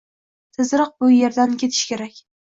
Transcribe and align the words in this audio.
Tezroq 0.57 0.95
bu 1.03 1.09
erdan 1.27 1.53
ketish 1.65 1.83
kerak 1.91 2.17